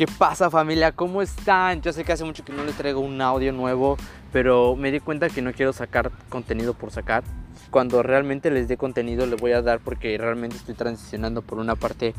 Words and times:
¿Qué 0.00 0.06
pasa 0.06 0.48
familia? 0.48 0.92
¿Cómo 0.92 1.20
están? 1.20 1.82
Yo 1.82 1.92
sé 1.92 2.04
que 2.04 2.12
hace 2.12 2.24
mucho 2.24 2.42
que 2.42 2.54
no 2.54 2.64
les 2.64 2.74
traigo 2.74 3.00
un 3.00 3.20
audio 3.20 3.52
nuevo, 3.52 3.98
pero 4.32 4.74
me 4.74 4.90
di 4.90 4.98
cuenta 4.98 5.28
que 5.28 5.42
no 5.42 5.52
quiero 5.52 5.74
sacar 5.74 6.10
contenido 6.30 6.72
por 6.72 6.90
sacar. 6.90 7.22
Cuando 7.70 8.02
realmente 8.02 8.50
les 8.50 8.66
dé 8.66 8.78
contenido 8.78 9.26
les 9.26 9.38
voy 9.38 9.52
a 9.52 9.60
dar 9.60 9.78
porque 9.80 10.16
realmente 10.16 10.56
estoy 10.56 10.74
transicionando 10.74 11.42
por 11.42 11.58
una 11.58 11.76
parte 11.76 12.14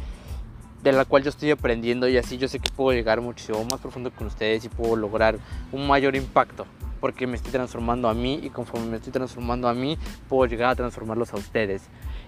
de 0.83 0.91
la 0.91 1.05
cual 1.05 1.23
yo 1.23 1.29
estoy 1.31 1.49
aprendiendo 1.49 2.07
y 2.07 2.17
así 2.17 2.37
yo 2.37 2.47
sé 2.47 2.59
que 2.59 2.69
puedo 2.69 2.95
llegar 2.95 3.19
muchísimo 3.19 3.63
más 3.63 3.81
profundo 3.81 4.11
con 4.11 4.27
ustedes 4.27 4.63
y 4.63 4.69
puedo 4.69 4.95
lograr 4.95 5.39
un 5.71 5.87
mayor 5.87 6.15
impacto 6.15 6.67
porque 6.99 7.25
me 7.25 7.35
estoy 7.35 7.51
transformando 7.51 8.09
a 8.09 8.13
mí 8.13 8.39
y 8.43 8.51
conforme 8.51 8.85
me 8.85 8.97
estoy 8.97 9.11
transformando 9.11 9.67
a 9.67 9.73
mí 9.73 9.97
puedo 10.29 10.45
llegar 10.45 10.69
a 10.69 10.75
transformarlos 10.75 11.33
a 11.33 11.37
ustedes. 11.37 11.81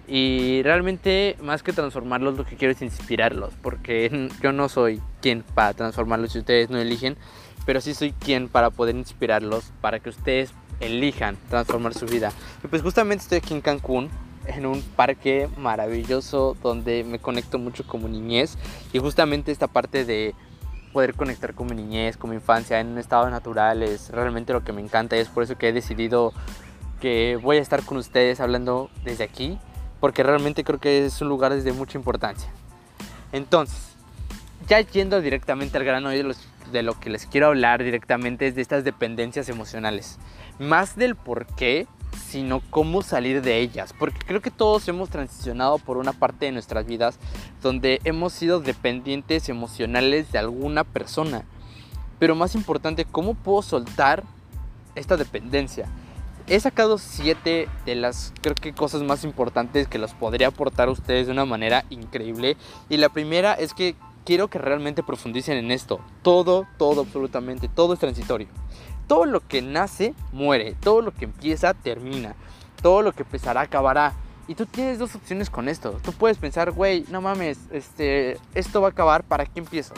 Y 0.08 0.62
realmente 0.64 1.38
más 1.42 1.64
que 1.64 1.72
transformarlos 1.72 2.38
lo 2.38 2.46
que 2.46 2.56
quiero 2.56 2.74
es 2.74 2.82
inspirarlos, 2.82 3.54
porque 3.62 4.30
yo 4.42 4.52
no 4.52 4.70
soy 4.70 5.02
quien 5.22 5.44
para 5.44 5.74
transformarlos 5.74 6.34
si 6.34 6.40
ustedes 6.40 6.70
no 6.70 6.78
eligen, 6.78 7.18
pero 7.66 7.80
sí 7.80 7.94
soy 7.94 8.12
quien 8.12 8.50
para 8.50 8.70
poder 8.70 8.96
inspirarlos, 8.96 9.72
para 9.82 10.00
que 10.00 10.10
ustedes 10.10 10.54
elijan 10.80 11.38
transformar 11.50 11.94
su 11.94 12.06
vida. 12.06 12.32
Y 12.64 12.68
pues 12.68 12.82
justamente 12.82 13.24
estoy 13.24 13.38
aquí 13.38 13.54
en 13.54 13.62
Cancún, 13.62 14.10
en 14.46 14.66
un 14.66 14.82
parque 14.82 15.48
maravilloso 15.58 16.58
donde 16.62 17.06
me 17.06 17.20
conecto 17.20 17.58
mucho 17.60 17.88
con 17.88 18.04
mi 18.04 18.10
niñez 18.10 18.58
y 18.92 19.00
justamente 19.00 19.54
esta 19.54 19.68
parte 19.68 20.04
de 20.04 20.36
poder 20.92 21.14
conectar 21.16 21.54
con 21.54 21.68
mi 21.68 21.76
niñez, 21.76 22.18
con 22.18 22.30
mi 22.30 22.36
infancia 22.36 22.82
en 22.82 22.88
un 22.88 22.98
estado 22.98 23.30
natural 23.30 23.84
es 23.84 24.10
realmente 24.10 24.52
lo 24.52 24.64
que 24.64 24.74
me 24.74 24.82
encanta 24.82 25.16
y 25.16 25.20
es 25.20 25.30
por 25.30 25.44
eso 25.44 25.58
que 25.58 25.70
he 25.70 25.74
decidido 25.74 26.34
que 27.00 27.40
voy 27.42 27.58
a 27.58 27.62
estar 27.62 27.84
con 27.84 27.98
ustedes 27.98 28.42
hablando 28.42 28.90
desde 29.06 29.24
aquí 29.24 29.58
porque 30.04 30.22
realmente 30.22 30.66
creo 30.66 30.82
que 30.82 31.06
es 31.06 31.22
un 31.22 31.30
lugar 31.30 31.56
de 31.56 31.72
mucha 31.72 31.98
importancia. 31.98 32.50
Entonces, 33.32 33.96
ya 34.68 34.82
yendo 34.82 35.22
directamente 35.22 35.78
al 35.78 35.86
grano 35.86 36.10
de, 36.10 36.36
de 36.74 36.84
lo 36.84 37.00
que 37.00 37.10
les 37.10 37.26
quiero 37.26 37.48
hablar 37.48 37.82
directamente 37.82 38.48
es 38.48 38.54
de 38.54 38.62
estas 38.62 38.84
dependencias 38.84 39.48
emocionales. 39.48 40.20
Más 40.60 40.98
del 40.98 41.16
por 41.16 41.46
qué, 41.46 41.88
sino 42.28 42.62
cómo 42.70 43.02
salir 43.02 43.42
de 43.42 43.60
ellas. 43.60 43.94
Porque 43.98 44.20
creo 44.28 44.42
que 44.42 44.52
todos 44.52 44.86
hemos 44.90 45.10
transicionado 45.10 45.78
por 45.78 45.96
una 45.96 46.12
parte 46.12 46.48
de 46.48 46.52
nuestras 46.52 46.86
vidas 46.86 47.18
donde 47.62 48.02
hemos 48.04 48.34
sido 48.34 48.60
dependientes 48.60 49.48
emocionales 49.48 50.34
de 50.34 50.40
alguna 50.40 50.84
persona. 50.84 51.46
Pero 52.20 52.36
más 52.36 52.56
importante, 52.56 53.06
¿cómo 53.06 53.36
puedo 53.36 53.62
soltar 53.62 54.26
esta 54.96 55.16
dependencia? 55.16 55.88
He 56.48 56.60
sacado 56.60 56.98
siete 56.98 57.70
de 57.86 57.96
las 57.96 58.34
creo 58.42 58.56
que 58.56 58.74
cosas 58.74 59.02
más 59.04 59.24
importantes 59.24 59.88
que 59.88 59.98
los 59.98 60.14
podría 60.14 60.48
aportar 60.48 60.88
a 60.88 60.92
ustedes 60.92 61.28
de 61.28 61.34
una 61.34 61.46
manera 61.46 61.86
increíble. 61.90 62.58
Y 62.90 62.98
la 62.98 63.10
primera 63.10 63.54
es 63.54 63.74
que 63.74 63.96
quiero 64.26 64.50
que 64.50 64.60
realmente 64.60 65.04
profundicen 65.04 65.58
en 65.58 65.72
esto. 65.72 66.00
Todo, 66.22 66.68
todo, 66.78 67.02
absolutamente, 67.02 67.68
todo 67.68 67.94
es 67.94 68.00
transitorio. 68.00 68.48
Todo 69.08 69.26
lo 69.26 69.46
que 69.46 69.62
nace, 69.62 70.14
muere. 70.32 70.76
Todo 70.80 71.02
lo 71.02 71.14
que 71.14 71.26
empieza, 71.26 71.74
termina. 71.74 72.36
Todo 72.82 73.02
lo 73.02 73.12
que 73.14 73.24
empezará, 73.24 73.62
acabará. 73.62 74.14
Y 74.48 74.56
tú 74.56 74.66
tienes 74.66 75.00
dos 75.00 75.16
opciones 75.16 75.50
con 75.50 75.70
esto. 75.70 76.00
Tú 76.04 76.12
puedes 76.12 76.38
pensar, 76.38 76.72
güey, 76.72 77.06
no 77.10 77.22
mames, 77.22 77.60
este, 77.72 78.38
esto 78.54 78.82
va 78.82 78.90
a 78.90 78.92
acabar, 78.92 79.24
¿para 79.24 79.46
qué 79.46 79.60
empiezo? 79.60 79.94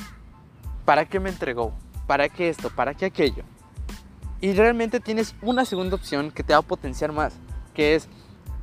¿Para 0.85 1.05
qué 1.05 1.19
me 1.19 1.29
entregó? 1.29 1.73
¿Para 2.05 2.29
qué 2.29 2.49
esto? 2.49 2.69
¿Para 2.69 2.93
qué 2.93 3.05
aquello? 3.05 3.43
Y 4.41 4.53
realmente 4.53 4.99
tienes 4.99 5.35
una 5.41 5.65
segunda 5.65 5.95
opción 5.95 6.31
que 6.31 6.43
te 6.43 6.53
va 6.53 6.59
a 6.59 6.61
potenciar 6.61 7.11
más, 7.11 7.33
que 7.73 7.95
es, 7.95 8.07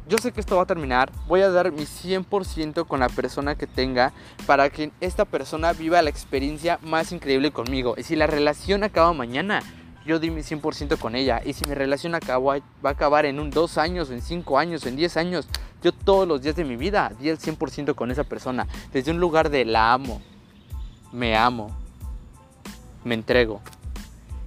yo 0.08 0.18
sé 0.18 0.32
que 0.32 0.40
esto 0.40 0.56
va 0.56 0.62
a 0.62 0.66
terminar, 0.66 1.10
voy 1.26 1.40
a 1.40 1.50
dar 1.50 1.72
mi 1.72 1.84
100% 1.84 2.86
con 2.86 3.00
la 3.00 3.08
persona 3.08 3.54
que 3.54 3.66
tenga 3.66 4.12
para 4.46 4.68
que 4.70 4.92
esta 5.00 5.24
persona 5.24 5.72
viva 5.72 6.02
la 6.02 6.10
experiencia 6.10 6.78
más 6.82 7.12
increíble 7.12 7.52
conmigo. 7.52 7.94
Y 7.96 8.02
si 8.02 8.16
la 8.16 8.26
relación 8.26 8.84
acaba 8.84 9.12
mañana, 9.12 9.62
yo 10.04 10.18
di 10.18 10.30
mi 10.30 10.42
100% 10.42 10.98
con 10.98 11.14
ella. 11.14 11.40
Y 11.44 11.52
si 11.52 11.64
mi 11.64 11.74
relación 11.74 12.14
acaba, 12.14 12.58
va 12.84 12.90
a 12.90 12.92
acabar 12.92 13.24
en 13.26 13.38
un 13.38 13.50
2 13.50 13.78
años, 13.78 14.10
en 14.10 14.20
5 14.20 14.58
años, 14.58 14.84
en 14.86 14.96
10 14.96 15.16
años, 15.16 15.48
yo 15.82 15.92
todos 15.92 16.28
los 16.28 16.42
días 16.42 16.56
de 16.56 16.64
mi 16.64 16.76
vida 16.76 17.12
di 17.18 17.28
el 17.28 17.38
100% 17.38 17.94
con 17.94 18.10
esa 18.10 18.24
persona. 18.24 18.66
Desde 18.92 19.10
un 19.10 19.20
lugar 19.20 19.50
de 19.50 19.64
la 19.64 19.92
amo, 19.92 20.20
me 21.12 21.36
amo, 21.36 21.70
me 23.04 23.14
entrego. 23.14 23.60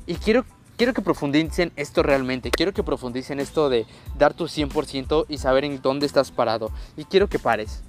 Y 0.06 0.16
quiero 0.16 0.46
quiero 0.78 0.94
que 0.94 1.02
profundicen 1.02 1.72
esto 1.76 2.04
realmente. 2.04 2.52
Quiero 2.52 2.74
que 2.74 2.84
profundicen 2.84 3.40
esto 3.40 3.70
de 3.70 3.86
dar 4.18 4.34
tu 4.34 4.46
100% 4.46 5.26
y 5.30 5.38
saber 5.38 5.66
en 5.66 5.82
dónde 5.82 6.06
estás 6.06 6.32
parado. 6.32 6.72
Y 6.98 7.06
quiero 7.06 7.28
que 7.28 7.40
pares. 7.40 7.82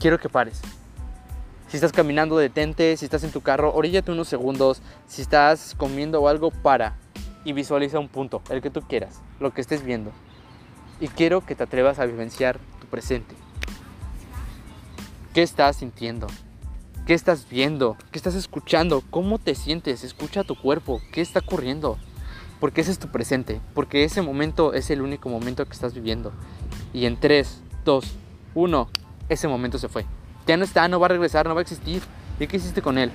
Quiero 0.00 0.18
que 0.18 0.28
pares. 0.28 0.60
Si 1.68 1.76
estás 1.76 1.92
caminando, 1.92 2.36
detente. 2.36 2.96
Si 2.96 3.04
estás 3.04 3.24
en 3.24 3.32
tu 3.32 3.40
carro, 3.40 3.74
oríllate 3.74 4.12
unos 4.12 4.28
segundos. 4.28 4.82
Si 5.06 5.22
estás 5.22 5.74
comiendo 5.76 6.28
algo, 6.28 6.50
para. 6.50 6.96
Y 7.44 7.52
visualiza 7.52 7.98
un 7.98 8.08
punto, 8.08 8.42
el 8.50 8.60
que 8.60 8.70
tú 8.70 8.82
quieras, 8.82 9.20
lo 9.38 9.54
que 9.54 9.60
estés 9.60 9.84
viendo. 9.84 10.10
Y 11.00 11.08
quiero 11.08 11.46
que 11.46 11.54
te 11.54 11.62
atrevas 11.62 12.00
a 12.00 12.06
vivenciar 12.06 12.58
tu 12.80 12.86
presente. 12.88 13.36
¿Qué 15.32 15.42
estás 15.42 15.76
sintiendo? 15.76 16.26
¿Qué 17.06 17.14
estás 17.14 17.48
viendo? 17.48 17.96
¿Qué 18.10 18.18
estás 18.18 18.34
escuchando? 18.34 19.00
¿Cómo 19.10 19.38
te 19.38 19.54
sientes? 19.54 20.02
Escucha 20.02 20.42
tu 20.42 20.56
cuerpo. 20.56 21.00
¿Qué 21.12 21.20
está 21.20 21.38
ocurriendo? 21.38 21.98
Porque 22.58 22.80
ese 22.80 22.90
es 22.90 22.98
tu 22.98 23.06
presente. 23.12 23.60
Porque 23.74 24.02
ese 24.02 24.22
momento 24.22 24.72
es 24.72 24.90
el 24.90 25.00
único 25.00 25.28
momento 25.28 25.64
que 25.66 25.72
estás 25.72 25.94
viviendo. 25.94 26.32
Y 26.92 27.06
en 27.06 27.16
3, 27.16 27.62
2, 27.84 28.04
1, 28.56 28.88
ese 29.28 29.46
momento 29.46 29.78
se 29.78 29.88
fue. 29.88 30.04
Ya 30.48 30.56
no 30.56 30.64
está, 30.64 30.88
no 30.88 30.98
va 30.98 31.06
a 31.06 31.10
regresar, 31.10 31.46
no 31.46 31.54
va 31.54 31.60
a 31.60 31.62
existir. 31.62 32.02
¿Y 32.40 32.48
qué 32.48 32.56
hiciste 32.56 32.82
con 32.82 32.98
él? 32.98 33.12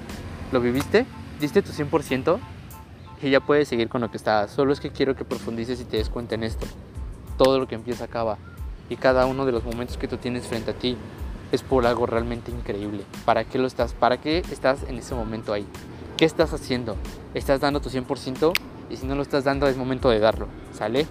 ¿Lo 0.53 0.61
viviste? 0.61 1.05
¿Diste 1.41 1.61
tu 1.61 1.73
100%? 1.73 2.39
Y 3.21 3.29
ya 3.29 3.41
puedes 3.41 3.67
seguir 3.67 3.89
con 3.89 3.99
lo 3.99 4.09
que 4.09 4.15
está. 4.15 4.47
Solo 4.47 4.71
es 4.71 4.79
que 4.79 4.91
quiero 4.91 5.17
que 5.17 5.25
profundices 5.25 5.81
y 5.81 5.83
te 5.83 5.97
des 5.97 6.07
cuenta 6.07 6.35
en 6.35 6.43
esto. 6.43 6.65
Todo 7.37 7.59
lo 7.59 7.67
que 7.67 7.75
empieza 7.75 8.05
acaba. 8.05 8.37
Y 8.87 8.95
cada 8.95 9.25
uno 9.25 9.45
de 9.45 9.51
los 9.51 9.65
momentos 9.65 9.97
que 9.97 10.07
tú 10.07 10.15
tienes 10.15 10.47
frente 10.47 10.71
a 10.71 10.75
ti 10.75 10.95
es 11.51 11.63
por 11.63 11.85
algo 11.85 12.05
realmente 12.05 12.51
increíble. 12.51 13.03
¿Para 13.25 13.43
qué 13.43 13.57
lo 13.57 13.67
estás? 13.67 13.93
¿Para 13.93 14.19
qué 14.19 14.43
estás 14.51 14.83
en 14.83 14.97
ese 14.97 15.15
momento 15.15 15.53
ahí? 15.53 15.65
¿Qué 16.17 16.25
estás 16.25 16.53
haciendo? 16.53 16.95
¿Estás 17.33 17.59
dando 17.59 17.81
tu 17.81 17.89
100%? 17.89 18.53
Y 18.89 18.97
si 18.97 19.05
no 19.05 19.15
lo 19.15 19.21
estás 19.21 19.43
dando 19.43 19.67
es 19.67 19.77
momento 19.77 20.09
de 20.09 20.19
darlo, 20.19 20.47
¿sale? 20.73 21.07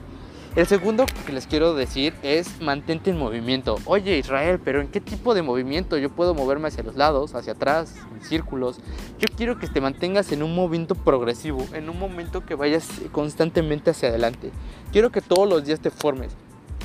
El 0.57 0.67
segundo 0.67 1.07
que 1.27 1.33
les 1.33 1.47
quiero 1.47 1.75
decir 1.75 2.13
es 2.23 2.61
mantente 2.61 3.11
en 3.11 3.19
movimiento. 3.19 3.77
Oye 3.85 4.19
Israel, 4.19 4.61
pero 4.63 4.81
¿en 4.81 4.89
qué 4.89 5.01
tipo 5.01 5.33
de 5.33 5.43
movimiento? 5.43 5.97
Yo 5.97 6.11
puedo 6.11 6.35
moverme 6.35 6.69
hacia 6.69 6.83
los 6.83 6.97
lados, 6.97 7.37
hacia 7.37 7.53
atrás, 7.53 7.95
en 8.13 8.21
círculos. 8.25 8.81
Yo 9.21 9.29
quiero 9.37 9.61
que 9.61 9.69
te 9.69 9.81
mantengas 9.81 10.33
en 10.33 10.43
un 10.43 10.55
movimiento 10.55 10.97
progresivo, 10.97 11.65
en 11.73 11.89
un 11.89 12.01
momento 12.01 12.45
que 12.45 12.57
vayas 12.57 12.89
constantemente 13.13 13.91
hacia 13.91 14.09
adelante. 14.09 14.51
Quiero 14.91 15.11
que 15.11 15.21
todos 15.21 15.49
los 15.49 15.65
días 15.65 15.79
te 15.79 15.91
formes 15.91 16.37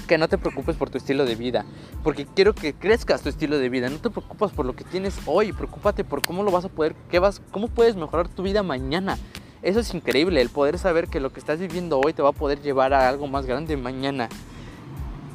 que 0.06 0.18
no 0.18 0.28
te 0.28 0.38
preocupes 0.38 0.76
por 0.76 0.90
tu 0.90 0.98
estilo 0.98 1.26
de 1.26 1.36
vida, 1.36 1.66
porque 2.04 2.26
quiero 2.26 2.54
que 2.54 2.74
crezcas 2.74 3.22
tu 3.22 3.30
estilo 3.30 3.58
de 3.58 3.70
vida. 3.70 3.90
No 3.90 3.98
te 3.98 4.10
preocupes 4.10 4.52
por 4.52 4.66
lo 4.66 4.76
que 4.76 4.84
tienes 4.84 5.18
hoy, 5.26 5.52
preocúpate 5.52 6.04
por 6.04 6.22
cómo 6.22 6.44
lo 6.44 6.52
vas 6.52 6.66
a 6.66 6.70
poder, 6.70 6.96
qué 7.10 7.20
vas, 7.20 7.42
cómo 7.52 7.68
puedes 7.68 7.96
mejorar 7.96 8.28
tu 8.28 8.44
vida 8.44 8.64
mañana. 8.64 9.18
Eso 9.62 9.80
es 9.80 9.94
increíble, 9.94 10.42
el 10.42 10.50
poder 10.50 10.78
saber 10.78 11.08
que 11.08 11.20
lo 11.20 11.34
que 11.34 11.40
estás 11.40 11.60
viviendo 11.60 12.00
hoy 12.00 12.14
te 12.14 12.22
va 12.22 12.30
a 12.30 12.34
poder 12.34 12.62
llevar 12.62 12.94
a 12.94 13.10
algo 13.10 13.28
más 13.28 13.46
grande 13.46 13.78
mañana. 13.78 14.30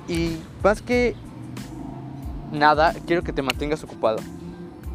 Y 0.09 0.36
más 0.62 0.82
que 0.82 1.14
nada, 2.53 2.94
quiero 3.06 3.22
que 3.22 3.32
te 3.32 3.42
mantengas 3.42 3.82
ocupado 3.84 4.19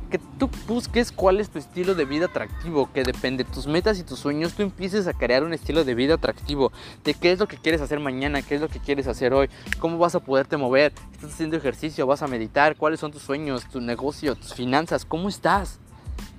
que 0.06 0.20
tú 0.40 0.50
busques 0.68 1.12
cuál 1.12 1.40
es 1.40 1.50
tu 1.50 1.60
estilo 1.60 1.96
de 1.96 2.06
vida 2.06 2.26
atractivo, 2.26 2.92
que 2.92 3.04
depende 3.04 3.44
de 3.44 3.52
tus 3.52 3.68
metas 3.68 4.00
y 4.00 4.04
tus 4.04 4.20
sueños, 4.20 4.54
tú 4.54 4.64
empieces 4.64 5.08
a 5.08 5.14
crear 5.14 5.44
un 5.44 5.54
estilo 5.54 5.84
de 5.84 5.96
vida 5.96 6.16
atractivo, 6.16 6.72
de 7.04 7.14
qué 7.14 7.32
es 7.32 7.40
lo 7.40 7.48
que 7.48 7.58
quieres 7.58 7.82
hacer 7.82 8.00
mañana, 8.00 8.42
qué 8.42 8.56
es 8.56 8.62
lo 8.62 8.70
que 8.70 8.80
quieres 8.80 9.08
hacer 9.08 9.34
hoy, 9.34 9.50
cómo 9.80 9.98
vas 9.98 10.16
a 10.16 10.20
poderte 10.20 10.58
mover, 10.58 10.94
estás 11.12 11.34
haciendo 11.34 11.58
ejercicio, 11.58 12.08
vas 12.08 12.22
a 12.22 12.28
meditar, 12.28 12.76
cuáles 12.76 13.00
son 13.00 13.12
tus 13.12 13.22
sueños, 13.22 13.66
tu 13.70 13.82
negocio, 13.82 14.36
tus 14.36 14.54
finanzas, 14.54 15.06
cómo 15.06 15.30
estás. 15.30 15.80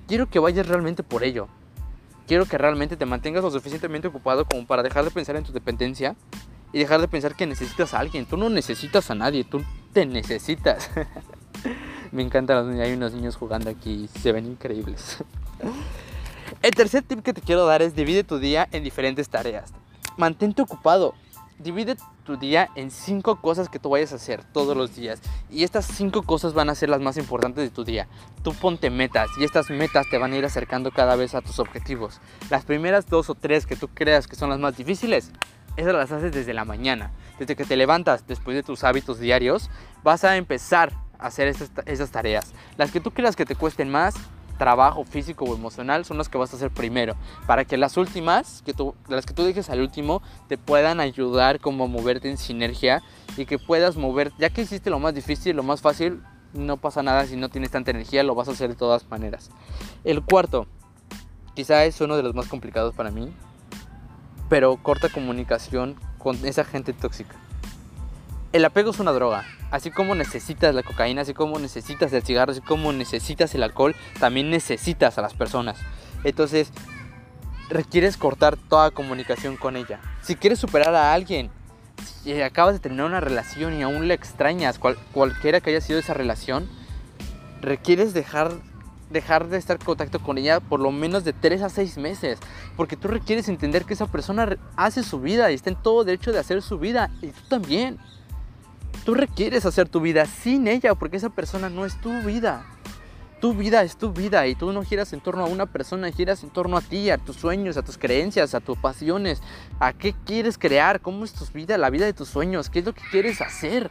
Quiero 0.07 0.29
que 0.29 0.39
vayas 0.39 0.67
realmente 0.67 1.03
por 1.03 1.23
ello. 1.23 1.47
Quiero 2.27 2.45
que 2.45 2.57
realmente 2.57 2.97
te 2.97 3.05
mantengas 3.05 3.43
lo 3.43 3.51
suficientemente 3.51 4.07
ocupado 4.07 4.45
como 4.45 4.65
para 4.65 4.83
dejar 4.83 5.05
de 5.05 5.11
pensar 5.11 5.35
en 5.35 5.43
tu 5.43 5.53
dependencia 5.53 6.15
y 6.73 6.79
dejar 6.79 6.99
de 6.99 7.07
pensar 7.07 7.35
que 7.35 7.45
necesitas 7.45 7.93
a 7.93 7.99
alguien. 7.99 8.25
Tú 8.25 8.37
no 8.37 8.49
necesitas 8.49 9.09
a 9.09 9.15
nadie, 9.15 9.43
tú 9.43 9.63
te 9.93 10.05
necesitas. 10.05 10.89
Me 12.11 12.23
encantan 12.23 12.57
los 12.57 12.67
niños. 12.67 12.87
Hay 12.87 12.93
unos 12.93 13.13
niños 13.13 13.35
jugando 13.35 13.69
aquí. 13.69 14.09
Se 14.21 14.31
ven 14.31 14.45
increíbles. 14.45 15.23
El 16.61 16.71
tercer 16.71 17.03
tip 17.03 17.21
que 17.21 17.33
te 17.33 17.41
quiero 17.41 17.65
dar 17.65 17.81
es 17.81 17.95
divide 17.95 18.23
tu 18.23 18.39
día 18.39 18.67
en 18.71 18.83
diferentes 18.83 19.29
tareas. 19.29 19.73
Mantente 20.17 20.61
ocupado. 20.61 21.13
Divide 21.59 21.97
tu 22.23 22.37
día 22.37 22.69
en 22.75 22.91
cinco 22.91 23.41
cosas 23.41 23.67
que 23.67 23.79
tú 23.79 23.89
vayas 23.89 24.13
a 24.13 24.17
hacer 24.17 24.43
todos 24.43 24.77
los 24.77 24.95
días. 24.95 25.19
Y 25.49 25.63
estas 25.63 25.85
cinco 25.85 26.21
cosas 26.21 26.53
van 26.53 26.69
a 26.69 26.75
ser 26.75 26.89
las 26.89 27.01
más 27.01 27.17
importantes 27.17 27.63
de 27.63 27.71
tu 27.71 27.83
día. 27.83 28.07
Tú 28.43 28.53
ponte 28.53 28.91
metas 28.91 29.29
y 29.39 29.43
estas 29.43 29.69
metas 29.71 30.07
te 30.09 30.19
van 30.19 30.33
a 30.33 30.37
ir 30.37 30.45
acercando 30.45 30.91
cada 30.91 31.15
vez 31.15 31.33
a 31.33 31.41
tus 31.41 31.57
objetivos. 31.59 32.21
Las 32.51 32.63
primeras 32.63 33.07
dos 33.07 33.29
o 33.31 33.35
tres 33.35 33.65
que 33.65 33.75
tú 33.75 33.87
creas 33.87 34.27
que 34.27 34.35
son 34.35 34.51
las 34.51 34.59
más 34.59 34.77
difíciles, 34.77 35.31
esas 35.77 35.93
las 35.93 36.11
haces 36.11 36.31
desde 36.31 36.53
la 36.53 36.65
mañana. 36.65 37.11
Desde 37.39 37.55
que 37.55 37.65
te 37.65 37.75
levantas 37.75 38.27
después 38.27 38.55
de 38.55 38.63
tus 38.63 38.83
hábitos 38.83 39.19
diarios, 39.19 39.69
vas 40.03 40.23
a 40.23 40.37
empezar 40.37 40.91
hacer 41.19 41.47
esas, 41.47 42.11
tareas. 42.11 42.53
Las 42.77 42.91
que 42.91 42.99
tú 42.99 43.11
creas 43.11 43.35
que 43.35 43.45
te 43.45 43.55
cuesten 43.55 43.89
más, 43.89 44.15
trabajo 44.57 45.03
físico 45.03 45.45
o 45.45 45.55
emocional 45.55 46.05
son 46.05 46.17
las 46.17 46.29
que 46.29 46.37
vas 46.37 46.51
a 46.53 46.57
hacer 46.57 46.71
primero, 46.71 47.15
para 47.45 47.65
que 47.65 47.77
las 47.77 47.97
últimas, 47.97 48.63
que 48.65 48.73
tú, 48.73 48.95
las 49.07 49.25
que 49.25 49.33
tú 49.33 49.43
dejes 49.43 49.69
al 49.69 49.81
último, 49.81 50.21
te 50.47 50.57
puedan 50.57 50.99
ayudar 50.99 51.59
como 51.59 51.85
a 51.85 51.87
moverte 51.87 52.29
en 52.29 52.37
sinergia 52.37 53.03
y 53.35 53.45
que 53.45 53.59
puedas 53.59 53.97
mover, 53.97 54.31
ya 54.37 54.49
que 54.49 54.61
hiciste 54.61 54.89
lo 54.89 54.99
más 54.99 55.13
difícil, 55.13 55.55
lo 55.55 55.63
más 55.63 55.81
fácil, 55.81 56.21
no 56.53 56.77
pasa 56.77 57.03
nada 57.03 57.25
si 57.25 57.35
no 57.35 57.49
tienes 57.49 57.71
tanta 57.71 57.91
energía, 57.91 58.23
lo 58.23 58.35
vas 58.35 58.47
a 58.47 58.51
hacer 58.51 58.69
de 58.69 58.75
todas 58.75 59.07
maneras. 59.09 59.51
El 60.03 60.23
cuarto, 60.23 60.67
quizá 61.53 61.85
es 61.85 62.01
uno 62.01 62.17
de 62.17 62.23
los 62.23 62.33
más 62.33 62.47
complicados 62.47 62.95
para 62.95 63.11
mí, 63.11 63.31
pero 64.49 64.77
corta 64.77 65.09
comunicación 65.09 65.95
con 66.17 66.43
esa 66.45 66.63
gente 66.63 66.93
tóxica. 66.93 67.35
El 68.53 68.63
apego 68.65 68.91
es 68.91 68.99
una 68.99 69.11
droga. 69.11 69.45
Así 69.71 69.91
como 69.91 70.15
necesitas 70.15 70.73
la 70.73 70.83
cocaína, 70.83 71.21
así 71.21 71.33
como 71.33 71.59
necesitas 71.59 72.13
el 72.13 72.23
cigarro, 72.23 72.53
así 72.53 72.61
como 72.61 72.93
necesitas 72.93 73.53
el 73.53 73.63
alcohol, 73.63 73.95
también 74.19 74.49
necesitas 74.49 75.17
a 75.17 75.21
las 75.21 75.33
personas. 75.33 75.77
Entonces, 76.23 76.71
requieres 77.69 78.15
cortar 78.15 78.55
toda 78.55 78.91
comunicación 78.91 79.57
con 79.57 79.75
ella. 79.75 79.99
Si 80.21 80.35
quieres 80.35 80.59
superar 80.59 80.95
a 80.95 81.13
alguien, 81.13 81.51
si 82.23 82.41
acabas 82.41 82.73
de 82.75 82.79
tener 82.79 83.03
una 83.03 83.19
relación 83.19 83.73
y 83.73 83.83
aún 83.83 84.07
la 84.07 84.13
extrañas, 84.13 84.79
cualquiera 85.11 85.59
que 85.59 85.71
haya 85.71 85.81
sido 85.81 85.99
esa 85.99 86.13
relación, 86.13 86.69
requieres 87.61 88.13
dejar 88.13 88.51
dejar 89.09 89.47
de 89.47 89.57
estar 89.57 89.77
en 89.79 89.85
contacto 89.85 90.19
con 90.19 90.37
ella 90.37 90.59
por 90.59 90.81
lo 90.81 90.91
menos 90.91 91.23
de 91.23 91.31
3 91.31 91.61
a 91.61 91.69
6 91.69 91.97
meses. 91.97 92.39
Porque 92.75 92.97
tú 92.97 93.07
requieres 93.07 93.47
entender 93.47 93.85
que 93.85 93.93
esa 93.93 94.07
persona 94.07 94.57
hace 94.75 95.03
su 95.03 95.19
vida 95.19 95.49
y 95.51 95.55
está 95.55 95.69
en 95.69 95.81
todo 95.81 96.03
derecho 96.03 96.31
de 96.31 96.39
hacer 96.39 96.61
su 96.61 96.77
vida. 96.77 97.09
Y 97.21 97.27
tú 97.27 97.41
también. 97.49 97.97
Tú 99.07 99.13
requieres 99.13 99.65
hacer 99.65 99.87
tu 99.87 100.01
vida 100.01 100.25
sin 100.25 100.67
ella 100.67 100.93
porque 100.93 101.15
esa 101.15 101.29
persona 101.29 101.69
no 101.69 101.85
es 101.85 101.95
tu 102.01 102.11
vida. 102.23 102.65
Tu 103.39 103.53
vida 103.53 103.81
es 103.83 103.95
tu 103.95 104.11
vida 104.11 104.45
y 104.47 104.53
tú 104.53 104.73
no 104.73 104.83
giras 104.83 105.13
en 105.13 105.21
torno 105.21 105.45
a 105.45 105.47
una 105.47 105.65
persona, 105.65 106.11
giras 106.11 106.43
en 106.43 106.49
torno 106.49 106.75
a 106.75 106.81
ti, 106.81 107.09
a 107.09 107.17
tus 107.17 107.37
sueños, 107.37 107.77
a 107.77 107.83
tus 107.83 107.97
creencias, 107.97 108.53
a 108.53 108.59
tus 108.59 108.77
pasiones, 108.77 109.41
a 109.79 109.93
qué 109.93 110.13
quieres 110.25 110.57
crear, 110.57 110.99
cómo 110.99 111.23
es 111.23 111.31
tu 111.31 111.45
vida, 111.53 111.77
la 111.77 111.89
vida 111.89 112.03
de 112.03 112.11
tus 112.11 112.27
sueños, 112.27 112.69
qué 112.69 112.79
es 112.79 112.85
lo 112.85 112.93
que 112.93 113.01
quieres 113.09 113.39
hacer. 113.39 113.89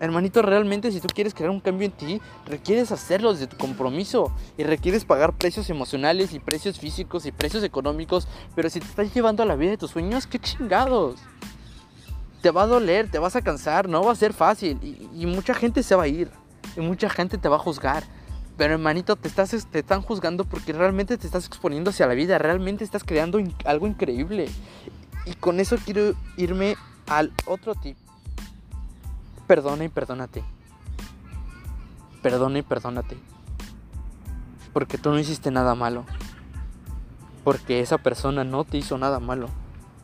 Hermanito, 0.00 0.40
realmente 0.40 0.90
si 0.92 1.00
tú 1.02 1.08
quieres 1.14 1.34
crear 1.34 1.50
un 1.50 1.60
cambio 1.60 1.84
en 1.84 1.92
ti, 1.92 2.22
requieres 2.46 2.92
hacerlo 2.92 3.34
desde 3.34 3.48
tu 3.48 3.58
compromiso 3.58 4.34
y 4.56 4.64
requieres 4.64 5.04
pagar 5.04 5.34
precios 5.34 5.68
emocionales 5.68 6.32
y 6.32 6.38
precios 6.38 6.80
físicos 6.80 7.26
y 7.26 7.32
precios 7.32 7.62
económicos, 7.62 8.28
pero 8.54 8.70
si 8.70 8.80
te 8.80 8.86
estás 8.86 9.12
llevando 9.12 9.42
a 9.42 9.46
la 9.46 9.56
vida 9.56 9.72
de 9.72 9.76
tus 9.76 9.90
sueños, 9.90 10.26
qué 10.26 10.38
chingados. 10.38 11.20
Te 12.46 12.52
va 12.52 12.62
a 12.62 12.66
doler, 12.68 13.10
te 13.10 13.18
vas 13.18 13.34
a 13.34 13.42
cansar, 13.42 13.88
no 13.88 14.04
va 14.04 14.12
a 14.12 14.14
ser 14.14 14.32
fácil 14.32 14.78
y, 15.12 15.26
mucha 15.26 15.52
gente 15.52 15.82
se 15.82 15.96
va 15.96 16.04
a 16.04 16.06
ir 16.06 16.30
y 16.76 16.80
mucha 16.80 17.10
gente 17.10 17.38
te 17.38 17.48
va 17.48 17.56
a 17.56 17.58
juzgar. 17.58 18.04
Pero 18.56 18.74
hermanito, 18.74 19.16
te, 19.16 19.26
estás, 19.26 19.52
están 19.52 20.00
juzgando 20.00 20.44
porque 20.44 20.72
realmente 20.72 21.18
te 21.18 21.26
estás 21.26 21.44
exponiendo 21.46 21.90
hacia 21.90 22.06
la 22.06 22.14
vida, 22.14 22.38
realmente 22.38 22.84
estás 22.84 23.02
creando 23.02 23.40
algo 23.64 23.88
increíble. 23.88 24.48
Y 25.24 25.34
con 25.34 25.58
eso 25.58 25.76
quiero 25.84 26.14
irme 26.36 26.76
al 27.08 27.32
otro 27.46 27.74
tip 27.74 27.96
Perdona 29.48 29.82
y 29.82 29.88
perdónate. 29.88 30.44
Perdona 32.22 32.60
y 32.60 32.62
perdónate. 32.62 33.16
Porque 34.72 34.98
tú 34.98 35.10
no 35.10 35.18
hiciste 35.18 35.50
nada 35.50 35.74
malo. 35.74 36.04
Porque 37.42 37.80
esa 37.80 37.98
persona 37.98 38.44
no 38.44 38.62
te 38.62 38.78
hizo 38.78 38.98
nada 38.98 39.18
malo. 39.18 39.48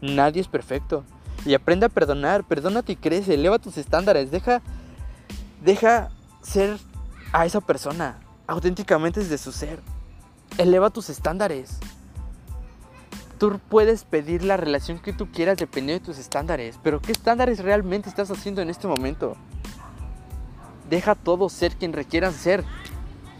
Nadie 0.00 0.40
es 0.40 0.48
perfecto. 0.48 1.04
Y 1.44 1.54
aprende 1.54 1.86
a 1.86 1.88
perdonar. 1.88 2.44
Perdónate 2.44 2.92
y 2.92 2.96
crece. 2.96 3.34
Eleva 3.34 3.58
tus 3.58 3.78
estándares. 3.78 4.30
Deja. 4.30 4.62
Deja 5.64 6.10
ser 6.42 6.78
a 7.32 7.46
esa 7.46 7.60
persona. 7.60 8.18
Auténticamente 8.46 9.20
desde 9.20 9.38
su 9.38 9.52
ser. 9.52 9.80
Eleva 10.58 10.90
tus 10.90 11.08
estándares. 11.10 11.78
Tú 13.42 13.58
puedes 13.68 14.04
pedir 14.04 14.44
la 14.44 14.56
relación 14.56 15.00
que 15.00 15.12
tú 15.12 15.32
quieras 15.32 15.58
dependiendo 15.58 16.00
de 16.00 16.06
tus 16.06 16.18
estándares, 16.20 16.78
pero 16.80 17.02
¿qué 17.02 17.10
estándares 17.10 17.58
realmente 17.58 18.08
estás 18.08 18.30
haciendo 18.30 18.62
en 18.62 18.70
este 18.70 18.86
momento? 18.86 19.36
Deja 20.88 21.16
todo 21.16 21.48
ser 21.48 21.74
quien 21.74 21.92
requieras 21.92 22.34
ser. 22.34 22.62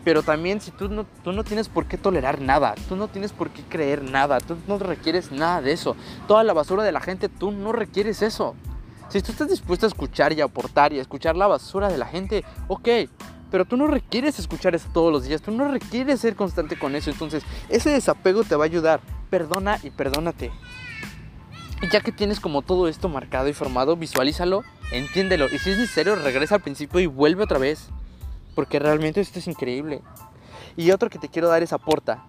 Pero 0.05 0.23
también 0.23 0.61
si 0.61 0.71
tú 0.71 0.89
no, 0.89 1.07
tú 1.23 1.33
no 1.33 1.45
tienes 1.45 1.69
por 1.69 1.87
qué 1.87 1.97
tolerar 1.97 2.41
nada, 2.41 2.75
tú 2.89 2.97
no 2.97 3.09
tienes 3.09 3.33
por 3.33 3.51
qué 3.51 3.63
creer 3.63 4.03
nada, 4.03 4.41
tú 4.41 4.57
no 4.67 4.79
requieres 4.79 5.31
nada 5.31 5.61
de 5.63 5.73
eso. 5.73 5.97
Toda 6.27 6.43
la 6.45 6.53
basura 6.53 6.83
de 6.83 6.93
la 6.93 7.01
gente, 7.01 7.29
tú 7.29 7.53
no 7.53 7.73
requieres 7.73 8.23
eso. 8.23 8.55
Si 9.09 9.21
tú 9.21 9.33
estás 9.33 9.49
dispuesto 9.49 9.87
a 9.87 9.89
escuchar 9.89 10.33
y 10.33 10.41
a 10.41 10.45
aportar 10.45 10.93
y 10.93 10.99
a 10.99 11.03
escuchar 11.03 11.37
la 11.37 11.47
basura 11.47 11.89
de 11.89 11.99
la 11.99 12.07
gente, 12.07 12.45
ok, 12.69 12.89
pero 13.51 13.67
tú 13.67 13.77
no 13.77 13.87
requieres 13.87 14.39
escuchar 14.39 14.75
eso 14.75 14.89
todos 14.93 15.13
los 15.13 15.25
días, 15.25 15.43
tú 15.43 15.53
no 15.53 15.71
requieres 15.71 16.21
ser 16.21 16.35
constante 16.35 16.79
con 16.79 16.97
eso. 16.97 17.11
Entonces, 17.11 17.45
ese 17.69 17.91
desapego 17.91 18.45
te 18.45 18.57
va 18.57 18.65
a 18.65 18.67
ayudar 18.67 19.01
perdona 19.33 19.79
y 19.83 19.89
perdónate. 19.89 20.51
Y 21.81 21.89
ya 21.89 22.01
que 22.01 22.13
tienes 22.13 22.39
como 22.39 22.61
todo 22.61 22.87
esto 22.87 23.09
marcado 23.09 23.49
y 23.49 23.55
formado, 23.55 23.97
visualízalo, 23.97 24.63
entiéndelo. 24.93 25.47
Y 25.47 25.59
si 25.59 25.71
es 25.71 25.79
necesario, 25.79 26.17
regresa 26.17 26.57
al 26.57 26.61
principio 26.61 27.01
y 27.01 27.07
vuelve 27.07 27.43
otra 27.43 27.59
vez. 27.59 27.89
Porque 28.55 28.79
realmente 28.79 29.21
esto 29.21 29.39
es 29.39 29.47
increíble. 29.47 30.03
Y 30.77 30.91
otro 30.91 31.11
que 31.11 31.19
te 31.19 31.29
quiero 31.29 31.49
dar 31.49 31.63
es 31.63 31.73
aporta. 31.73 32.25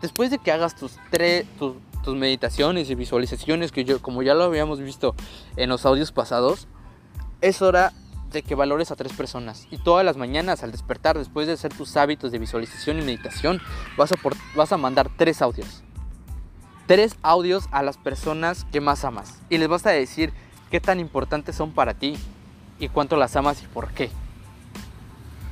Después 0.00 0.30
de 0.30 0.38
que 0.38 0.52
hagas 0.52 0.76
tus, 0.76 0.98
tres, 1.10 1.46
tus, 1.58 1.76
tus 2.02 2.16
meditaciones 2.16 2.90
y 2.90 2.94
visualizaciones, 2.94 3.72
que 3.72 3.84
yo, 3.84 4.00
como 4.02 4.22
ya 4.22 4.34
lo 4.34 4.44
habíamos 4.44 4.80
visto 4.80 5.14
en 5.56 5.68
los 5.68 5.86
audios 5.86 6.12
pasados, 6.12 6.66
es 7.40 7.62
hora 7.62 7.92
de 8.32 8.42
que 8.42 8.54
valores 8.54 8.90
a 8.90 8.96
tres 8.96 9.12
personas. 9.12 9.66
Y 9.70 9.78
todas 9.78 10.04
las 10.04 10.16
mañanas 10.16 10.62
al 10.62 10.72
despertar, 10.72 11.18
después 11.18 11.46
de 11.46 11.52
hacer 11.52 11.72
tus 11.72 11.96
hábitos 11.96 12.32
de 12.32 12.38
visualización 12.38 12.98
y 12.98 13.02
meditación, 13.02 13.60
vas 13.96 14.12
a, 14.12 14.16
vas 14.56 14.72
a 14.72 14.76
mandar 14.76 15.10
tres 15.16 15.42
audios 15.42 15.82
tres 16.86 17.16
audios 17.22 17.68
a 17.70 17.82
las 17.82 17.96
personas 17.96 18.66
que 18.72 18.80
más 18.80 19.04
amas 19.04 19.40
y 19.48 19.58
les 19.58 19.68
vas 19.68 19.86
a 19.86 19.90
decir 19.90 20.32
qué 20.70 20.80
tan 20.80 21.00
importantes 21.00 21.56
son 21.56 21.72
para 21.72 21.94
ti 21.94 22.18
y 22.78 22.88
cuánto 22.88 23.16
las 23.16 23.36
amas 23.36 23.62
y 23.62 23.66
por 23.66 23.92
qué. 23.92 24.10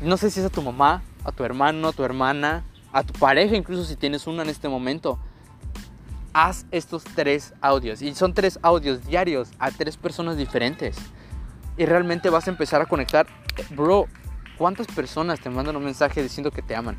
No 0.00 0.17
sé 0.17 0.31
si 0.31 0.41
es 0.41 0.47
a 0.47 0.50
tu 0.50 0.62
mamá, 0.62 1.02
a 1.25 1.32
tu 1.32 1.44
hermano, 1.44 1.88
a 1.88 1.93
tu 1.93 2.02
hermana, 2.05 2.64
a 2.91 3.02
tu 3.02 3.12
pareja, 3.12 3.55
incluso 3.55 3.85
si 3.85 3.97
tienes 3.97 4.26
una 4.26 4.43
en 4.43 4.49
este 4.49 4.67
momento. 4.67 5.19
Haz 6.32 6.64
estos 6.70 7.05
tres 7.05 7.52
audios 7.61 8.00
y 8.00 8.14
son 8.14 8.32
tres 8.32 8.58
audios 8.62 9.05
diarios 9.06 9.50
a 9.58 9.70
tres 9.70 9.99
personas 9.99 10.38
diferentes. 10.38 10.97
Y 11.76 11.85
realmente 11.85 12.31
vas 12.31 12.47
a 12.47 12.50
empezar 12.50 12.81
a 12.81 12.87
conectar. 12.87 13.26
Bro, 13.76 14.07
¿cuántas 14.57 14.87
personas 14.87 15.38
te 15.40 15.50
mandan 15.50 15.76
un 15.76 15.85
mensaje 15.85 16.23
diciendo 16.23 16.50
que 16.50 16.62
te 16.62 16.75
aman? 16.75 16.97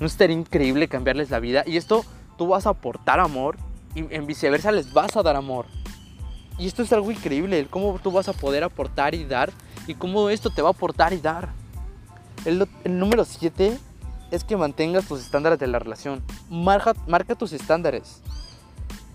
¿No 0.00 0.06
estaría 0.06 0.36
increíble 0.36 0.88
cambiarles 0.88 1.28
la 1.28 1.38
vida? 1.38 1.64
Y 1.66 1.76
esto 1.76 2.02
tú 2.38 2.46
vas 2.46 2.66
a 2.66 2.70
aportar 2.70 3.20
amor 3.20 3.58
y 3.94 4.06
en 4.14 4.26
viceversa 4.26 4.72
les 4.72 4.90
vas 4.94 5.16
a 5.18 5.22
dar 5.22 5.36
amor. 5.36 5.66
Y 6.56 6.66
esto 6.66 6.82
es 6.82 6.92
algo 6.94 7.10
increíble, 7.10 7.66
cómo 7.68 7.98
tú 8.02 8.10
vas 8.10 8.28
a 8.28 8.32
poder 8.32 8.64
aportar 8.64 9.14
y 9.14 9.24
dar 9.24 9.52
y 9.86 9.94
cómo 9.94 10.30
esto 10.30 10.48
te 10.48 10.62
va 10.62 10.68
a 10.68 10.72
aportar 10.72 11.12
y 11.12 11.18
dar. 11.18 11.63
El, 12.44 12.68
número 12.84 13.24
7 13.24 13.78
es 14.30 14.44
que 14.44 14.56
mantengas 14.56 15.06
tus 15.06 15.20
estándares 15.20 15.58
de 15.58 15.66
la 15.66 15.78
relación. 15.78 16.22
Marca, 16.50 16.94
marca 17.06 17.34
tus 17.34 17.52
estándares. 17.52 18.20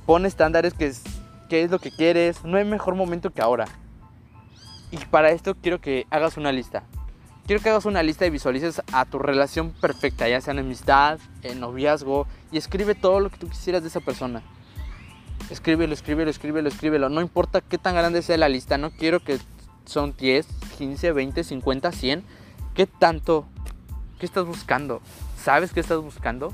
Pon 0.05 0.25
estándares 0.25 0.74
que 0.74 0.88
es, 0.88 1.03
que 1.50 1.63
es 1.63 1.71
lo 1.71 1.79
que 1.79 1.91
quieres. 1.91 2.43
No 2.43 2.57
hay 2.57 2.65
mejor 2.65 2.95
momento 2.95 3.31
que 3.31 3.41
ahora. 3.41 3.65
Y 4.91 4.98
para 4.98 5.29
esto 5.31 5.55
quiero 5.55 5.79
que 5.79 6.07
hagas 6.09 6.38
una 6.38 6.51
lista. 6.51 6.83
Quiero 7.45 7.62
que 7.62 7.69
hagas 7.69 7.86
una 7.86 8.03
lista 8.03 8.25
y 8.25 8.29
visualices 8.29 8.81
a 8.93 9.05
tu 9.05 9.17
relación 9.19 9.71
perfecta, 9.71 10.27
ya 10.27 10.39
sea 10.39 10.53
en 10.53 10.59
amistad, 10.59 11.19
en 11.41 11.59
noviazgo, 11.59 12.27
y 12.51 12.57
escribe 12.57 12.93
todo 12.93 13.19
lo 13.19 13.29
que 13.29 13.38
tú 13.38 13.50
quisieras 13.50 13.81
de 13.81 13.88
esa 13.89 14.01
persona. 14.01 14.43
Escríbelo, 15.50 15.93
escríbelo, 15.93 16.29
escríbelo, 16.29 16.69
escríbelo. 16.69 17.09
No 17.09 17.21
importa 17.21 17.62
qué 17.62 17.79
tan 17.79 17.95
grande 17.95 18.21
sea 18.21 18.38
la 18.38 18.50
lista, 18.50 18.77
no 18.77 18.91
quiero 18.91 19.19
que 19.19 19.39
son 19.86 20.15
10, 20.15 20.45
15, 20.77 21.12
20, 21.12 21.43
50, 21.43 21.91
100. 21.91 22.24
¿Qué 22.79 22.88
tanto? 22.88 23.45
¿Qué 24.19 24.25
estás 24.25 24.45
buscando? 24.45 25.01
¿Sabes 25.36 25.74
qué 25.74 25.81
estás 25.81 26.01
buscando? 26.01 26.53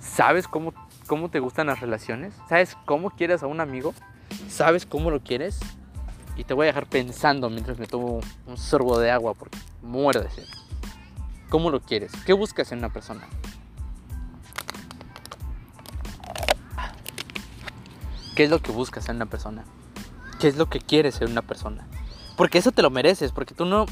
¿Sabes 0.00 0.48
cómo, 0.48 0.74
cómo 1.06 1.28
te 1.28 1.38
gustan 1.38 1.68
las 1.68 1.78
relaciones? 1.78 2.34
¿Sabes 2.48 2.76
cómo 2.84 3.10
quieres 3.10 3.44
a 3.44 3.46
un 3.46 3.60
amigo? 3.60 3.94
¿Sabes 4.48 4.84
cómo 4.84 5.12
lo 5.12 5.20
quieres? 5.20 5.60
Y 6.36 6.42
te 6.42 6.54
voy 6.54 6.64
a 6.64 6.66
dejar 6.70 6.88
pensando 6.88 7.50
mientras 7.50 7.78
me 7.78 7.86
tomo 7.86 8.18
un 8.48 8.56
sorbo 8.56 8.98
de 8.98 9.12
agua 9.12 9.34
porque 9.34 9.56
muero 9.80 10.22
de 10.22 10.30
sed. 10.30 10.48
¿Cómo 11.50 11.70
lo 11.70 11.80
quieres? 11.80 12.10
¿Qué 12.26 12.32
buscas 12.32 12.72
en 12.72 12.78
una 12.78 12.92
persona? 12.92 13.28
¿Qué 18.34 18.42
es 18.42 18.50
lo 18.50 18.58
que 18.58 18.72
buscas 18.72 19.08
en 19.08 19.14
una 19.14 19.26
persona? 19.26 19.64
¿Qué 20.40 20.48
es 20.48 20.56
lo 20.56 20.68
que 20.68 20.80
quieres 20.80 21.20
en 21.20 21.30
una 21.30 21.42
persona? 21.42 21.86
Porque 22.36 22.58
eso 22.58 22.72
te 22.72 22.82
lo 22.82 22.90
mereces, 22.90 23.30
porque 23.30 23.54
tú 23.54 23.66
no 23.66 23.86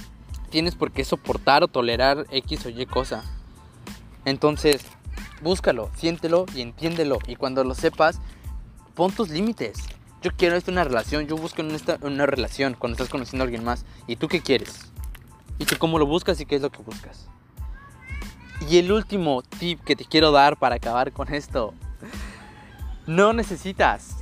tienes 0.52 0.76
por 0.76 0.92
qué 0.92 1.04
soportar 1.04 1.64
o 1.64 1.68
tolerar 1.68 2.26
X 2.30 2.66
o 2.66 2.68
Y 2.68 2.86
cosa. 2.86 3.24
Entonces, 4.24 4.82
búscalo, 5.42 5.90
siéntelo 5.96 6.46
y 6.54 6.60
entiéndelo. 6.60 7.18
Y 7.26 7.34
cuando 7.34 7.64
lo 7.64 7.74
sepas, 7.74 8.20
pon 8.94 9.10
tus 9.10 9.30
límites 9.30 9.82
yo 10.22 10.30
quiero 10.36 10.56
esto 10.56 10.70
una 10.70 10.84
relación, 10.84 11.26
yo 11.26 11.36
busco 11.36 11.62
en 11.62 11.76
una 12.02 12.26
relación 12.26 12.76
cuando 12.78 12.94
estás 12.94 13.08
conociendo 13.08 13.42
a 13.42 13.46
alguien 13.46 13.64
más. 13.64 13.84
¿Y 14.06 14.16
tú 14.16 14.28
qué 14.28 14.40
quieres? 14.40 14.92
¿Y 15.58 15.64
tú 15.64 15.76
cómo 15.78 15.98
lo 15.98 16.06
buscas 16.06 16.40
y 16.40 16.46
qué 16.46 16.56
es 16.56 16.62
lo 16.62 16.70
que 16.70 16.80
buscas? 16.80 17.28
Y 18.70 18.78
el 18.78 18.92
último 18.92 19.42
tip 19.42 19.82
que 19.82 19.96
te 19.96 20.04
quiero 20.04 20.30
dar 20.30 20.56
para 20.56 20.76
acabar 20.76 21.10
con 21.10 21.34
esto. 21.34 21.74
No 23.06 23.32
necesitas. 23.32 24.21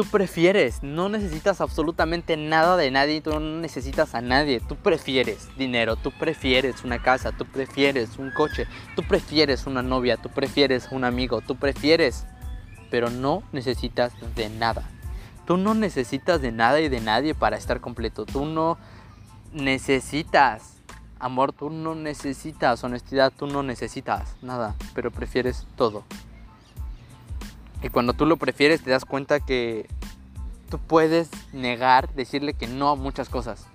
Tú 0.00 0.06
prefieres. 0.06 0.82
No 0.82 1.10
necesitas 1.10 1.60
absolutamente 1.60 2.38
nada 2.38 2.78
de 2.78 2.90
nadie. 2.90 3.20
Tú 3.20 3.38
no 3.38 3.60
necesitas 3.60 4.14
a 4.14 4.22
nadie. 4.22 4.58
Tú 4.58 4.74
prefieres 4.74 5.50
dinero. 5.58 5.96
Tú 5.96 6.10
prefieres 6.10 6.84
una 6.84 7.02
casa. 7.02 7.32
Tú 7.32 7.44
prefieres 7.44 8.16
un 8.16 8.30
coche. 8.30 8.66
Tú 8.96 9.02
prefieres 9.02 9.66
una 9.66 9.82
novia. 9.82 10.16
Tú 10.16 10.30
prefieres 10.30 10.88
un 10.90 11.04
amigo. 11.04 11.42
Tú 11.42 11.56
prefieres. 11.56 12.24
Pero 12.90 13.10
no 13.10 13.42
necesitas 13.52 14.14
de 14.34 14.48
nada. 14.48 14.88
Tú 15.46 15.58
no 15.58 15.74
necesitas 15.74 16.40
de 16.40 16.50
nada 16.50 16.80
y 16.80 16.88
de 16.88 17.02
nadie 17.02 17.34
para 17.34 17.58
estar 17.58 17.82
completo. 17.82 18.24
Tú 18.24 18.46
no 18.46 18.78
necesitas 19.52 20.78
amor, 21.18 21.52
tú 21.52 21.68
no 21.68 21.94
necesitas 21.94 22.82
honestidad, 22.84 23.34
tú 23.36 23.46
no 23.46 23.62
necesitas 23.62 24.34
nada, 24.40 24.76
pero 24.94 25.10
prefieres 25.10 25.66
todo. 25.76 26.04
Y 27.82 27.88
cuando 27.88 28.12
tú 28.12 28.26
lo 28.26 28.36
prefieres 28.36 28.82
te 28.82 28.90
das 28.90 29.04
cuenta 29.04 29.40
que 29.40 29.88
tú 30.68 30.78
puedes 30.78 31.30
negar, 31.52 32.12
decirle 32.14 32.54
que 32.54 32.66
no 32.66 32.88
a 32.88 32.96
muchas 32.96 33.28
cosas. 33.28 33.66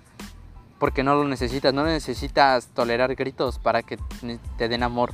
Porque 0.78 1.02
no 1.02 1.14
lo 1.14 1.24
necesitas, 1.24 1.72
no 1.72 1.84
necesitas 1.84 2.68
tolerar 2.68 3.14
gritos 3.14 3.58
para 3.58 3.82
que 3.82 3.98
te 4.58 4.68
den 4.68 4.82
amor. 4.82 5.12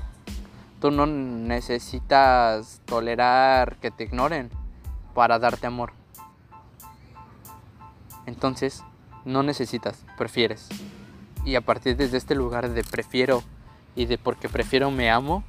Tú 0.81 0.91
no 0.91 1.07
necesitas 1.07 2.81
tolerar 2.85 3.77
que 3.77 3.91
te 3.91 4.05
ignoren 4.05 4.51
para 5.15 5.39
darte 5.39 5.67
amor. 5.67 5.93
Entonces, 8.27 8.83
no 9.25 9.43
necesitas, 9.43 10.05
prefieres. 10.19 10.69
Y 11.45 11.55
a 11.55 11.61
partir 11.61 11.97
desde 11.97 12.19
este 12.19 12.35
lugar 12.35 12.71
de 12.71 12.83
prefiero 12.85 13.43
y 13.95 14.07
de 14.07 14.19
porque 14.19 14.49
prefiero 14.49 14.91
me 14.91 15.11
amo, 15.11 15.45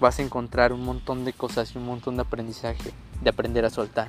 vas 0.00 0.18
a 0.18 0.22
encontrar 0.22 0.72
un 0.72 0.84
montón 0.84 1.24
de 1.24 1.32
cosas 1.32 1.74
y 1.74 1.78
un 1.78 1.86
montón 1.86 2.16
de 2.16 2.22
aprendizaje, 2.22 2.92
de 3.22 3.30
aprender 3.30 3.64
a 3.64 3.70
soltar. 3.70 4.08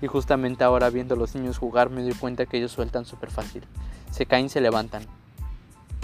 Y 0.00 0.06
justamente 0.06 0.64
ahora 0.64 0.90
viendo 0.90 1.14
a 1.14 1.18
los 1.18 1.34
niños 1.34 1.58
jugar 1.58 1.90
me 1.90 2.02
doy 2.02 2.14
cuenta 2.14 2.46
que 2.46 2.58
ellos 2.58 2.72
sueltan 2.72 3.04
súper 3.04 3.30
fácil. 3.30 3.64
Se 4.10 4.26
caen, 4.26 4.48
se 4.48 4.60
levantan. 4.60 5.02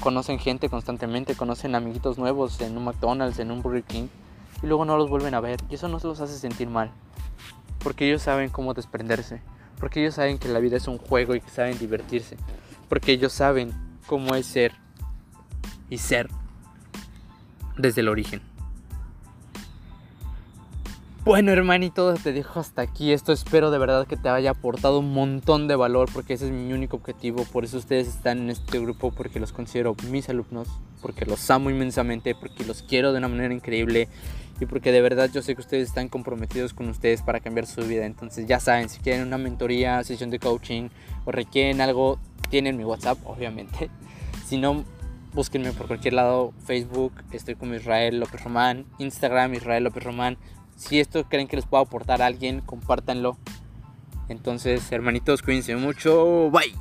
Conocen 0.00 0.38
gente 0.38 0.68
constantemente, 0.68 1.36
conocen 1.36 1.74
amiguitos 1.74 2.18
nuevos 2.18 2.60
en 2.60 2.76
un 2.76 2.84
McDonald's, 2.84 3.38
en 3.38 3.50
un 3.50 3.62
Burger 3.62 3.84
King, 3.84 4.08
y 4.62 4.66
luego 4.66 4.84
no 4.84 4.96
los 4.96 5.08
vuelven 5.08 5.34
a 5.34 5.40
ver. 5.40 5.60
Y 5.70 5.76
eso 5.76 5.88
no 5.88 6.00
se 6.00 6.08
los 6.08 6.20
hace 6.20 6.36
sentir 6.36 6.68
mal. 6.68 6.90
Porque 7.78 8.06
ellos 8.06 8.22
saben 8.22 8.50
cómo 8.50 8.74
desprenderse. 8.74 9.40
Porque 9.78 10.00
ellos 10.00 10.14
saben 10.14 10.38
que 10.38 10.48
la 10.48 10.58
vida 10.58 10.76
es 10.76 10.88
un 10.88 10.98
juego 10.98 11.34
y 11.34 11.40
que 11.40 11.50
saben 11.50 11.78
divertirse. 11.78 12.36
Porque 12.88 13.12
ellos 13.12 13.32
saben 13.32 13.72
cómo 14.06 14.34
es 14.34 14.46
ser 14.46 14.72
y 15.88 15.98
ser 15.98 16.28
desde 17.76 18.00
el 18.00 18.08
origen. 18.08 18.53
Bueno, 21.24 21.52
hermanito, 21.52 22.12
te 22.22 22.34
dejo 22.34 22.60
hasta 22.60 22.82
aquí. 22.82 23.10
Esto 23.10 23.32
espero 23.32 23.70
de 23.70 23.78
verdad 23.78 24.06
que 24.06 24.18
te 24.18 24.28
haya 24.28 24.50
aportado 24.50 24.98
un 24.98 25.14
montón 25.14 25.68
de 25.68 25.74
valor 25.74 26.10
porque 26.12 26.34
ese 26.34 26.44
es 26.44 26.52
mi 26.52 26.70
único 26.74 26.98
objetivo. 26.98 27.46
Por 27.50 27.64
eso 27.64 27.78
ustedes 27.78 28.08
están 28.08 28.40
en 28.40 28.50
este 28.50 28.78
grupo 28.78 29.10
porque 29.10 29.40
los 29.40 29.50
considero 29.50 29.96
mis 30.10 30.28
alumnos, 30.28 30.68
porque 31.00 31.24
los 31.24 31.50
amo 31.50 31.70
inmensamente, 31.70 32.34
porque 32.34 32.66
los 32.66 32.82
quiero 32.82 33.12
de 33.12 33.18
una 33.18 33.28
manera 33.28 33.54
increíble 33.54 34.10
y 34.60 34.66
porque 34.66 34.92
de 34.92 35.00
verdad 35.00 35.30
yo 35.32 35.40
sé 35.40 35.54
que 35.54 35.62
ustedes 35.62 35.88
están 35.88 36.10
comprometidos 36.10 36.74
con 36.74 36.90
ustedes 36.90 37.22
para 37.22 37.40
cambiar 37.40 37.64
su 37.64 37.80
vida. 37.80 38.04
Entonces 38.04 38.46
ya 38.46 38.60
saben, 38.60 38.90
si 38.90 39.00
quieren 39.00 39.26
una 39.26 39.38
mentoría, 39.38 40.04
sesión 40.04 40.28
de 40.28 40.38
coaching 40.38 40.90
o 41.24 41.32
requieren 41.32 41.80
algo, 41.80 42.18
tienen 42.50 42.76
mi 42.76 42.84
WhatsApp, 42.84 43.16
obviamente. 43.24 43.88
Si 44.44 44.58
no, 44.58 44.84
búsquenme 45.32 45.72
por 45.72 45.86
cualquier 45.86 46.12
lado, 46.12 46.52
Facebook, 46.66 47.14
estoy 47.32 47.54
como 47.54 47.72
Israel 47.72 48.20
López 48.20 48.44
Román, 48.44 48.84
Instagram 48.98 49.54
Israel 49.54 49.84
López 49.84 50.04
Román. 50.04 50.36
Si 50.76 51.00
esto 51.00 51.24
creen 51.24 51.48
que 51.48 51.56
les 51.56 51.66
puedo 51.66 51.82
aportar 51.82 52.22
a 52.22 52.26
alguien, 52.26 52.60
compártanlo. 52.60 53.36
Entonces, 54.28 54.90
hermanitos, 54.92 55.42
cuídense 55.42 55.76
mucho. 55.76 56.50
Bye. 56.50 56.74